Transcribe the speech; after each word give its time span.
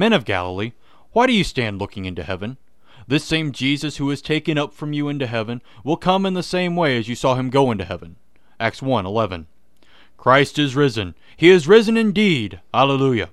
Men 0.00 0.14
of 0.14 0.24
Galilee, 0.24 0.72
why 1.12 1.26
do 1.26 1.34
you 1.34 1.44
stand 1.44 1.78
looking 1.78 2.06
into 2.06 2.22
heaven? 2.22 2.56
This 3.06 3.22
same 3.22 3.52
Jesus 3.52 3.98
who 3.98 4.10
is 4.10 4.22
taken 4.22 4.56
up 4.56 4.72
from 4.72 4.94
you 4.94 5.10
into 5.10 5.26
heaven 5.26 5.60
will 5.84 5.98
come 5.98 6.24
in 6.24 6.32
the 6.32 6.42
same 6.42 6.74
way 6.74 6.96
as 6.96 7.06
you 7.06 7.14
saw 7.14 7.34
him 7.34 7.50
go 7.50 7.70
into 7.70 7.84
heaven. 7.84 8.16
Acts 8.58 8.80
1 8.80 9.04
11. 9.04 9.46
Christ 10.16 10.58
is 10.58 10.74
risen. 10.74 11.14
He 11.36 11.50
is 11.50 11.68
risen 11.68 11.98
indeed. 11.98 12.62
Alleluia. 12.72 13.28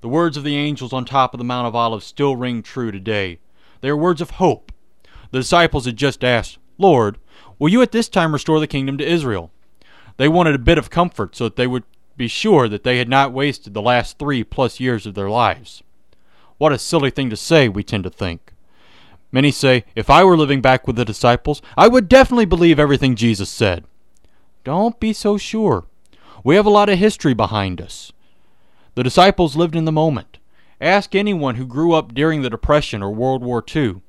The 0.00 0.06
words 0.06 0.36
of 0.36 0.44
the 0.44 0.56
angels 0.56 0.92
on 0.92 1.04
top 1.04 1.34
of 1.34 1.38
the 1.38 1.44
Mount 1.44 1.66
of 1.66 1.74
Olives 1.74 2.06
still 2.06 2.36
ring 2.36 2.62
true 2.62 2.92
today. 2.92 3.40
They 3.80 3.88
are 3.88 3.96
words 3.96 4.20
of 4.20 4.30
hope. 4.38 4.70
The 5.32 5.40
disciples 5.40 5.86
had 5.86 5.96
just 5.96 6.22
asked, 6.22 6.58
Lord, 6.78 7.18
will 7.58 7.68
you 7.68 7.82
at 7.82 7.90
this 7.90 8.08
time 8.08 8.32
restore 8.32 8.60
the 8.60 8.68
kingdom 8.68 8.96
to 8.98 9.12
Israel? 9.12 9.50
They 10.18 10.28
wanted 10.28 10.54
a 10.54 10.58
bit 10.60 10.78
of 10.78 10.88
comfort 10.88 11.34
so 11.34 11.42
that 11.44 11.56
they 11.56 11.66
would 11.66 11.82
be 12.20 12.28
sure 12.28 12.68
that 12.68 12.84
they 12.84 12.98
had 12.98 13.08
not 13.08 13.32
wasted 13.32 13.72
the 13.72 13.80
last 13.80 14.18
three 14.18 14.44
plus 14.44 14.78
years 14.78 15.06
of 15.06 15.14
their 15.14 15.30
lives. 15.30 15.82
What 16.58 16.70
a 16.70 16.78
silly 16.78 17.08
thing 17.08 17.30
to 17.30 17.36
say, 17.36 17.66
we 17.66 17.82
tend 17.82 18.04
to 18.04 18.10
think. 18.10 18.52
Many 19.32 19.50
say, 19.50 19.86
if 19.94 20.10
I 20.10 20.22
were 20.22 20.36
living 20.36 20.60
back 20.60 20.86
with 20.86 20.96
the 20.96 21.04
disciples, 21.06 21.62
I 21.78 21.88
would 21.88 22.10
definitely 22.10 22.44
believe 22.44 22.78
everything 22.78 23.16
Jesus 23.16 23.48
said. 23.48 23.84
Don't 24.64 25.00
be 25.00 25.14
so 25.14 25.38
sure. 25.38 25.86
We 26.44 26.56
have 26.56 26.66
a 26.66 26.76
lot 26.78 26.90
of 26.90 26.98
history 26.98 27.32
behind 27.32 27.80
us. 27.80 28.12
The 28.96 29.02
disciples 29.02 29.56
lived 29.56 29.74
in 29.74 29.86
the 29.86 29.90
moment. 29.90 30.36
Ask 30.78 31.14
anyone 31.14 31.54
who 31.54 31.64
grew 31.64 31.94
up 31.94 32.12
during 32.12 32.42
the 32.42 32.50
Depression 32.50 33.02
or 33.02 33.10
World 33.10 33.42
War 33.42 33.64
II. 33.74 34.02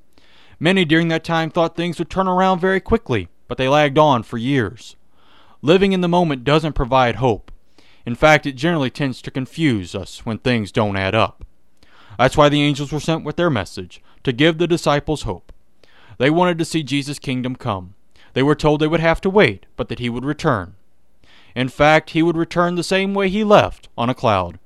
Many 0.59 0.83
during 0.83 1.07
that 1.07 1.23
time 1.23 1.49
thought 1.49 1.77
things 1.77 1.97
would 1.97 2.09
turn 2.09 2.27
around 2.27 2.59
very 2.59 2.81
quickly, 2.81 3.29
but 3.47 3.57
they 3.57 3.69
lagged 3.69 3.97
on 3.97 4.23
for 4.23 4.37
years. 4.37 4.97
Living 5.61 5.93
in 5.93 6.01
the 6.01 6.09
moment 6.09 6.43
doesn't 6.43 6.73
provide 6.73 7.15
hope. 7.15 7.50
In 8.05 8.15
fact, 8.15 8.45
it 8.45 8.53
generally 8.53 8.89
tends 8.89 9.21
to 9.21 9.31
confuse 9.31 9.93
us 9.93 10.25
when 10.25 10.37
things 10.37 10.71
don't 10.71 10.97
add 10.97 11.15
up. 11.15 11.45
That's 12.17 12.37
why 12.37 12.49
the 12.49 12.61
angels 12.61 12.91
were 12.91 12.99
sent 12.99 13.23
with 13.23 13.35
their 13.35 13.49
message, 13.49 14.01
to 14.23 14.31
give 14.31 14.57
the 14.57 14.67
disciples 14.67 15.23
hope. 15.23 15.51
They 16.17 16.29
wanted 16.29 16.57
to 16.59 16.65
see 16.65 16.83
Jesus' 16.83 17.19
kingdom 17.19 17.55
come. 17.55 17.95
They 18.33 18.43
were 18.43 18.55
told 18.55 18.79
they 18.79 18.87
would 18.87 18.99
have 18.99 19.21
to 19.21 19.29
wait, 19.29 19.65
but 19.75 19.89
that 19.89 19.99
he 19.99 20.09
would 20.09 20.25
return. 20.25 20.75
In 21.55 21.67
fact, 21.67 22.11
he 22.11 22.23
would 22.23 22.37
return 22.37 22.75
the 22.75 22.83
same 22.83 23.13
way 23.13 23.29
he 23.29 23.43
left, 23.43 23.89
on 23.97 24.09
a 24.09 24.15
cloud. 24.15 24.59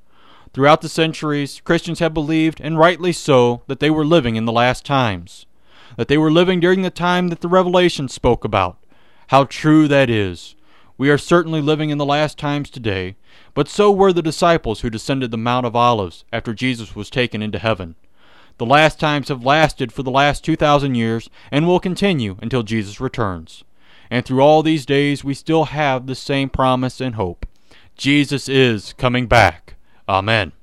Throughout 0.54 0.82
the 0.82 0.90
centuries, 0.90 1.62
Christians 1.62 2.00
have 2.00 2.14
believed, 2.14 2.62
and 2.62 2.80
rightly 2.80 3.12
so, 3.12 3.64
that 3.68 3.80
they 3.80 3.90
were 3.90 4.06
living 4.06 4.36
in 4.36 4.46
the 4.46 4.52
last 4.52 4.86
times. 4.86 5.46
That 5.98 6.08
they 6.08 6.18
were 6.18 6.32
living 6.32 6.60
during 6.60 6.82
the 6.82 6.90
time 6.90 7.30
that 7.30 7.42
the 7.42 7.48
Revelation 7.48 8.08
spoke 8.08 8.46
about. 8.46 8.78
How 9.28 9.46
true 9.46 9.88
that 9.88 10.10
is. 10.10 10.55
We 10.98 11.10
are 11.10 11.18
certainly 11.18 11.62
living 11.62 11.90
in 11.90 11.98
the 11.98 12.06
last 12.06 12.38
times 12.38 12.70
today, 12.70 13.16
but 13.54 13.68
so 13.68 13.92
were 13.92 14.14
the 14.14 14.22
disciples 14.22 14.82
who 14.82 14.90
descended 14.90 15.32
the 15.32 15.38
Mount 15.38 15.66
of 15.66 15.76
Olives 15.76 16.24
after 16.32 16.54
Jesus 16.54 16.96
was 16.96 17.10
taken 17.10 17.42
into 17.42 17.60
heaven. 17.60 17.96
The 18.58 18.66
last 18.66 19.00
times 19.00 19.28
have 19.28 19.44
lasted 19.44 19.92
for 19.92 20.04
the 20.04 20.12
last 20.12 20.46
2,000 20.46 20.96
years 20.96 21.30
and 21.52 21.68
will 21.68 21.82
continue 21.82 22.38
until 22.42 22.64
Jesus 22.64 23.02
returns. 23.02 23.66
And 24.10 24.26
through 24.26 24.42
all 24.42 24.64
these 24.64 24.86
days, 24.86 25.24
we 25.24 25.34
still 25.34 25.66
have 25.66 26.06
the 26.06 26.16
same 26.16 26.50
promise 26.50 27.02
and 27.02 27.16
hope 27.16 27.46
Jesus 27.98 28.48
is 28.48 28.94
coming 28.94 29.28
back. 29.28 29.76
Amen. 30.08 30.54